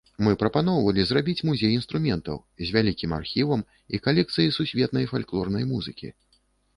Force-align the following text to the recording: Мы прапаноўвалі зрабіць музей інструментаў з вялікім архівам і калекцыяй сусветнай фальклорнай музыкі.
Мы 0.25 0.31
прапаноўвалі 0.43 1.01
зрабіць 1.09 1.45
музей 1.49 1.73
інструментаў 1.79 2.37
з 2.69 2.75
вялікім 2.75 3.13
архівам 3.19 3.61
і 3.95 3.99
калекцыяй 4.07 4.49
сусветнай 4.57 5.05
фальклорнай 5.13 5.69
музыкі. 5.75 6.07